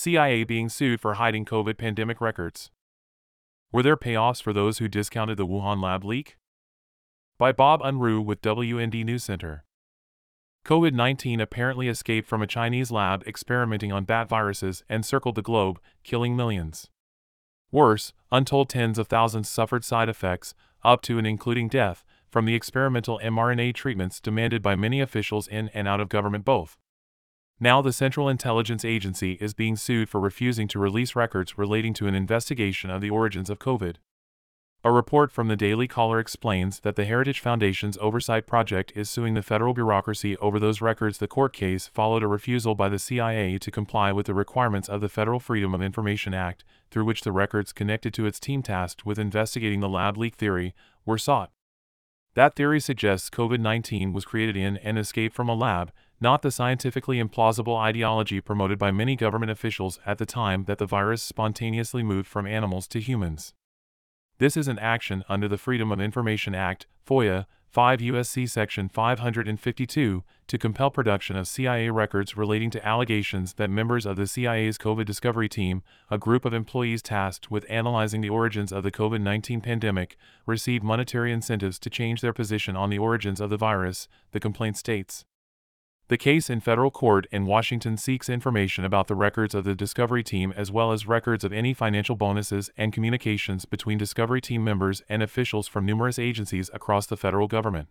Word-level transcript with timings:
CIA 0.00 0.44
being 0.44 0.70
sued 0.70 0.98
for 0.98 1.12
hiding 1.14 1.44
COVID 1.44 1.76
pandemic 1.76 2.22
records. 2.22 2.70
Were 3.70 3.82
there 3.82 3.98
payoffs 3.98 4.40
for 4.40 4.54
those 4.54 4.78
who 4.78 4.88
discounted 4.88 5.36
the 5.36 5.46
Wuhan 5.46 5.82
lab 5.82 6.06
leak? 6.06 6.38
By 7.36 7.52
Bob 7.52 7.82
Unruh 7.82 8.24
with 8.24 8.40
WND 8.40 9.04
News 9.04 9.24
Center. 9.24 9.62
COVID 10.64 10.94
19 10.94 11.38
apparently 11.42 11.88
escaped 11.88 12.26
from 12.26 12.40
a 12.40 12.46
Chinese 12.46 12.90
lab 12.90 13.22
experimenting 13.26 13.92
on 13.92 14.04
bat 14.04 14.26
viruses 14.26 14.82
and 14.88 15.04
circled 15.04 15.34
the 15.34 15.42
globe, 15.42 15.78
killing 16.02 16.34
millions. 16.34 16.88
Worse, 17.70 18.14
untold 18.32 18.70
tens 18.70 18.98
of 18.98 19.08
thousands 19.08 19.50
suffered 19.50 19.84
side 19.84 20.08
effects, 20.08 20.54
up 20.82 21.02
to 21.02 21.18
and 21.18 21.26
including 21.26 21.68
death, 21.68 22.06
from 22.30 22.46
the 22.46 22.54
experimental 22.54 23.20
mRNA 23.22 23.74
treatments 23.74 24.18
demanded 24.18 24.62
by 24.62 24.76
many 24.76 25.02
officials 25.02 25.46
in 25.46 25.68
and 25.74 25.86
out 25.86 26.00
of 26.00 26.08
government 26.08 26.46
both. 26.46 26.78
Now, 27.62 27.82
the 27.82 27.92
Central 27.92 28.26
Intelligence 28.30 28.86
Agency 28.86 29.32
is 29.32 29.52
being 29.52 29.76
sued 29.76 30.08
for 30.08 30.18
refusing 30.18 30.66
to 30.68 30.78
release 30.78 31.14
records 31.14 31.58
relating 31.58 31.92
to 31.94 32.06
an 32.06 32.14
investigation 32.14 32.88
of 32.88 33.02
the 33.02 33.10
origins 33.10 33.50
of 33.50 33.58
COVID. 33.58 33.96
A 34.82 34.90
report 34.90 35.30
from 35.30 35.48
the 35.48 35.56
Daily 35.56 35.86
Caller 35.86 36.18
explains 36.18 36.80
that 36.80 36.96
the 36.96 37.04
Heritage 37.04 37.38
Foundation's 37.38 37.98
oversight 38.00 38.46
project 38.46 38.94
is 38.96 39.10
suing 39.10 39.34
the 39.34 39.42
federal 39.42 39.74
bureaucracy 39.74 40.38
over 40.38 40.58
those 40.58 40.80
records. 40.80 41.18
The 41.18 41.28
court 41.28 41.52
case 41.52 41.86
followed 41.86 42.22
a 42.22 42.26
refusal 42.26 42.74
by 42.74 42.88
the 42.88 42.98
CIA 42.98 43.58
to 43.58 43.70
comply 43.70 44.10
with 44.10 44.24
the 44.24 44.32
requirements 44.32 44.88
of 44.88 45.02
the 45.02 45.10
Federal 45.10 45.38
Freedom 45.38 45.74
of 45.74 45.82
Information 45.82 46.32
Act, 46.32 46.64
through 46.90 47.04
which 47.04 47.20
the 47.20 47.32
records 47.32 47.74
connected 47.74 48.14
to 48.14 48.24
its 48.24 48.40
team 48.40 48.62
tasked 48.62 49.04
with 49.04 49.18
investigating 49.18 49.80
the 49.80 49.88
lab 49.88 50.16
leak 50.16 50.36
theory 50.36 50.74
were 51.04 51.18
sought. 51.18 51.50
That 52.32 52.56
theory 52.56 52.80
suggests 52.80 53.28
COVID 53.28 53.60
19 53.60 54.14
was 54.14 54.24
created 54.24 54.56
in 54.56 54.78
and 54.78 54.98
escaped 54.98 55.34
from 55.34 55.50
a 55.50 55.54
lab, 55.54 55.92
not 56.20 56.42
the 56.42 56.50
scientifically 56.50 57.22
implausible 57.22 57.78
ideology 57.78 58.40
promoted 58.40 58.78
by 58.78 58.90
many 58.90 59.16
government 59.16 59.50
officials 59.50 59.98
at 60.04 60.18
the 60.18 60.26
time 60.26 60.64
that 60.64 60.78
the 60.78 60.86
virus 60.86 61.22
spontaneously 61.22 62.02
moved 62.02 62.28
from 62.28 62.46
animals 62.46 62.86
to 62.88 63.00
humans. 63.00 63.54
This 64.38 64.56
is 64.56 64.68
an 64.68 64.78
action 64.78 65.24
under 65.28 65.48
the 65.48 65.58
Freedom 65.58 65.92
of 65.92 66.00
Information 66.00 66.54
Act, 66.54 66.86
FOIA, 67.06 67.46
5 67.70 68.00
U.S.C. 68.00 68.46
Section 68.46 68.88
552, 68.88 70.24
to 70.48 70.58
compel 70.58 70.90
production 70.90 71.36
of 71.36 71.46
CIA 71.46 71.88
records 71.90 72.36
relating 72.36 72.68
to 72.70 72.84
allegations 72.84 73.54
that 73.54 73.70
members 73.70 74.06
of 74.06 74.16
the 74.16 74.26
CIA's 74.26 74.76
COVID 74.76 75.04
discovery 75.04 75.48
team, 75.48 75.82
a 76.10 76.18
group 76.18 76.44
of 76.44 76.52
employees 76.52 77.00
tasked 77.00 77.48
with 77.48 77.64
analyzing 77.70 78.22
the 78.22 78.28
origins 78.28 78.72
of 78.72 78.82
the 78.82 78.90
COVID 78.90 79.20
19 79.20 79.60
pandemic, 79.60 80.16
received 80.46 80.82
monetary 80.82 81.32
incentives 81.32 81.78
to 81.78 81.90
change 81.90 82.22
their 82.22 82.32
position 82.32 82.76
on 82.76 82.90
the 82.90 82.98
origins 82.98 83.40
of 83.40 83.50
the 83.50 83.56
virus, 83.56 84.08
the 84.32 84.40
complaint 84.40 84.76
states. 84.76 85.24
The 86.10 86.18
case 86.18 86.50
in 86.50 86.58
federal 86.58 86.90
court 86.90 87.28
in 87.30 87.46
Washington 87.46 87.96
seeks 87.96 88.28
information 88.28 88.84
about 88.84 89.06
the 89.06 89.14
records 89.14 89.54
of 89.54 89.62
the 89.62 89.76
Discovery 89.76 90.24
Team 90.24 90.52
as 90.56 90.68
well 90.68 90.90
as 90.90 91.06
records 91.06 91.44
of 91.44 91.52
any 91.52 91.72
financial 91.72 92.16
bonuses 92.16 92.68
and 92.76 92.92
communications 92.92 93.64
between 93.64 93.96
Discovery 93.96 94.40
Team 94.40 94.64
members 94.64 95.04
and 95.08 95.22
officials 95.22 95.68
from 95.68 95.86
numerous 95.86 96.18
agencies 96.18 96.68
across 96.74 97.06
the 97.06 97.16
federal 97.16 97.46
government. 97.46 97.90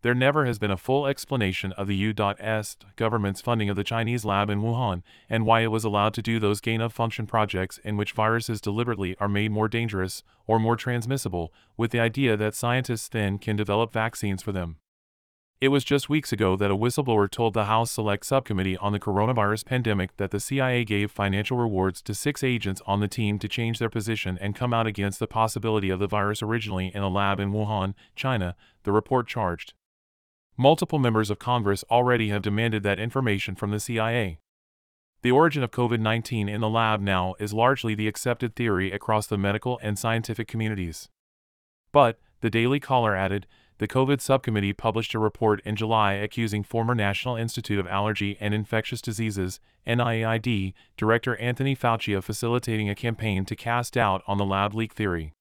There 0.00 0.14
never 0.14 0.46
has 0.46 0.58
been 0.58 0.70
a 0.70 0.78
full 0.78 1.06
explanation 1.06 1.72
of 1.72 1.88
the 1.88 1.96
U.S. 1.96 2.78
government's 2.96 3.42
funding 3.42 3.68
of 3.68 3.76
the 3.76 3.84
Chinese 3.84 4.24
lab 4.24 4.48
in 4.48 4.62
Wuhan 4.62 5.02
and 5.28 5.44
why 5.44 5.60
it 5.60 5.70
was 5.70 5.84
allowed 5.84 6.14
to 6.14 6.22
do 6.22 6.40
those 6.40 6.62
gain 6.62 6.80
of 6.80 6.94
function 6.94 7.26
projects 7.26 7.76
in 7.84 7.98
which 7.98 8.12
viruses 8.12 8.62
deliberately 8.62 9.14
are 9.20 9.28
made 9.28 9.50
more 9.50 9.68
dangerous 9.68 10.22
or 10.46 10.58
more 10.58 10.74
transmissible, 10.74 11.52
with 11.76 11.90
the 11.90 12.00
idea 12.00 12.34
that 12.34 12.54
scientists 12.54 13.10
then 13.10 13.36
can 13.36 13.56
develop 13.56 13.92
vaccines 13.92 14.42
for 14.42 14.52
them. 14.52 14.78
It 15.58 15.68
was 15.68 15.84
just 15.84 16.10
weeks 16.10 16.32
ago 16.32 16.54
that 16.54 16.70
a 16.70 16.76
whistleblower 16.76 17.30
told 17.30 17.54
the 17.54 17.64
House 17.64 17.90
Select 17.90 18.26
Subcommittee 18.26 18.76
on 18.76 18.92
the 18.92 19.00
coronavirus 19.00 19.64
pandemic 19.64 20.14
that 20.18 20.30
the 20.30 20.38
CIA 20.38 20.84
gave 20.84 21.10
financial 21.10 21.56
rewards 21.56 22.02
to 22.02 22.14
six 22.14 22.44
agents 22.44 22.82
on 22.86 23.00
the 23.00 23.08
team 23.08 23.38
to 23.38 23.48
change 23.48 23.78
their 23.78 23.88
position 23.88 24.36
and 24.38 24.54
come 24.54 24.74
out 24.74 24.86
against 24.86 25.18
the 25.18 25.26
possibility 25.26 25.88
of 25.88 25.98
the 25.98 26.06
virus 26.06 26.42
originally 26.42 26.92
in 26.94 27.02
a 27.02 27.08
lab 27.08 27.40
in 27.40 27.52
Wuhan, 27.52 27.94
China, 28.14 28.54
the 28.82 28.92
report 28.92 29.26
charged. 29.26 29.72
Multiple 30.58 30.98
members 30.98 31.30
of 31.30 31.38
Congress 31.38 31.84
already 31.90 32.28
have 32.28 32.42
demanded 32.42 32.82
that 32.82 33.00
information 33.00 33.54
from 33.54 33.70
the 33.70 33.80
CIA. 33.80 34.38
The 35.22 35.30
origin 35.30 35.62
of 35.62 35.70
COVID 35.70 36.00
19 36.00 36.50
in 36.50 36.60
the 36.60 36.68
lab 36.68 37.00
now 37.00 37.34
is 37.38 37.54
largely 37.54 37.94
the 37.94 38.08
accepted 38.08 38.56
theory 38.56 38.92
across 38.92 39.26
the 39.26 39.38
medical 39.38 39.80
and 39.82 39.98
scientific 39.98 40.48
communities. 40.48 41.08
But, 41.92 42.18
the 42.42 42.50
Daily 42.50 42.78
Caller 42.78 43.16
added, 43.16 43.46
the 43.78 43.88
COVID 43.88 44.20
subcommittee 44.20 44.72
published 44.72 45.14
a 45.14 45.18
report 45.18 45.60
in 45.64 45.76
July 45.76 46.14
accusing 46.14 46.62
former 46.62 46.94
National 46.94 47.36
Institute 47.36 47.78
of 47.78 47.86
Allergy 47.86 48.36
and 48.40 48.54
Infectious 48.54 49.02
Diseases 49.02 49.60
NIAID 49.86 50.72
Director 50.96 51.36
Anthony 51.36 51.76
Fauci 51.76 52.16
of 52.16 52.24
facilitating 52.24 52.88
a 52.88 52.94
campaign 52.94 53.44
to 53.44 53.54
cast 53.54 53.94
doubt 53.94 54.22
on 54.26 54.38
the 54.38 54.44
lab 54.44 54.74
leak 54.74 54.94
theory. 54.94 55.32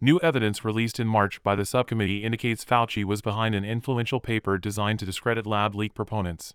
New 0.00 0.20
evidence 0.20 0.64
released 0.64 1.00
in 1.00 1.06
March 1.06 1.42
by 1.42 1.54
the 1.54 1.64
subcommittee 1.64 2.22
indicates 2.22 2.64
Fauci 2.64 3.04
was 3.04 3.22
behind 3.22 3.54
an 3.54 3.64
influential 3.64 4.20
paper 4.20 4.58
designed 4.58 4.98
to 4.98 5.06
discredit 5.06 5.46
lab 5.46 5.74
leak 5.74 5.94
proponents. 5.94 6.54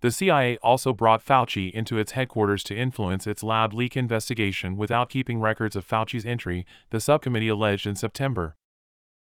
The 0.00 0.10
CIA 0.10 0.56
also 0.58 0.92
brought 0.92 1.24
Fauci 1.24 1.70
into 1.70 1.98
its 1.98 2.12
headquarters 2.12 2.64
to 2.64 2.76
influence 2.76 3.26
its 3.26 3.42
lab 3.42 3.72
leak 3.72 3.96
investigation 3.96 4.76
without 4.76 5.08
keeping 5.08 5.40
records 5.40 5.76
of 5.76 5.86
Fauci's 5.86 6.26
entry, 6.26 6.66
the 6.90 7.00
subcommittee 7.00 7.48
alleged 7.48 7.86
in 7.86 7.94
September. 7.94 8.56